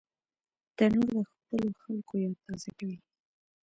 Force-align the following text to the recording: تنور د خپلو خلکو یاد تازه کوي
تنور 0.77 1.09
د 1.17 1.29
خپلو 1.37 1.69
خلکو 1.83 2.13
یاد 2.23 2.35
تازه 2.45 2.69
کوي 2.77 2.97